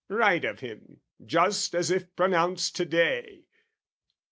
[0.09, 3.45] Right of Him, just as if pronounced to day!